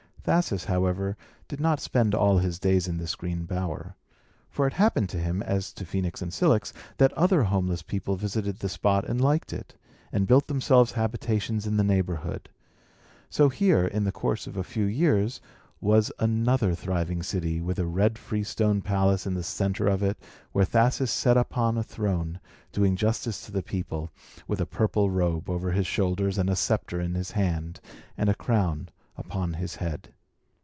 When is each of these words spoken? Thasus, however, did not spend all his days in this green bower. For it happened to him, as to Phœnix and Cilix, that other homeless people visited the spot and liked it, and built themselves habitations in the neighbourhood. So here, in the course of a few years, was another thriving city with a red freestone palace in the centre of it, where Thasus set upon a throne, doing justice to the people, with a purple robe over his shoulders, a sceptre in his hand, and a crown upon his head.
Thasus, 0.23 0.65
however, 0.65 1.17
did 1.47 1.59
not 1.59 1.79
spend 1.79 2.13
all 2.13 2.37
his 2.37 2.59
days 2.59 2.87
in 2.87 2.97
this 2.99 3.15
green 3.15 3.45
bower. 3.45 3.95
For 4.51 4.67
it 4.67 4.73
happened 4.73 5.09
to 5.09 5.17
him, 5.19 5.41
as 5.41 5.73
to 5.73 5.83
Phœnix 5.83 6.21
and 6.21 6.31
Cilix, 6.31 6.71
that 6.97 7.11
other 7.13 7.41
homeless 7.41 7.81
people 7.81 8.15
visited 8.17 8.59
the 8.59 8.69
spot 8.69 9.03
and 9.09 9.19
liked 9.19 9.51
it, 9.51 9.73
and 10.11 10.27
built 10.27 10.45
themselves 10.45 10.91
habitations 10.91 11.65
in 11.65 11.75
the 11.77 11.83
neighbourhood. 11.83 12.49
So 13.31 13.49
here, 13.49 13.83
in 13.87 14.03
the 14.03 14.11
course 14.11 14.45
of 14.45 14.57
a 14.57 14.63
few 14.63 14.85
years, 14.85 15.41
was 15.81 16.11
another 16.19 16.75
thriving 16.75 17.23
city 17.23 17.59
with 17.59 17.79
a 17.79 17.87
red 17.87 18.19
freestone 18.19 18.79
palace 18.83 19.25
in 19.25 19.33
the 19.33 19.41
centre 19.41 19.87
of 19.87 20.03
it, 20.03 20.19
where 20.51 20.65
Thasus 20.65 21.09
set 21.09 21.35
upon 21.35 21.79
a 21.79 21.83
throne, 21.83 22.39
doing 22.71 22.95
justice 22.95 23.43
to 23.47 23.51
the 23.51 23.63
people, 23.63 24.11
with 24.47 24.61
a 24.61 24.67
purple 24.67 25.09
robe 25.09 25.49
over 25.49 25.71
his 25.71 25.87
shoulders, 25.87 26.37
a 26.37 26.55
sceptre 26.55 27.01
in 27.01 27.15
his 27.15 27.31
hand, 27.31 27.79
and 28.15 28.29
a 28.29 28.35
crown 28.35 28.87
upon 29.17 29.53
his 29.55 29.75
head. 29.75 30.07